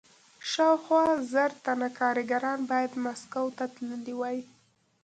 [0.51, 4.37] شاوخوا زر تنه کارګران باید مسکو ته تللي وای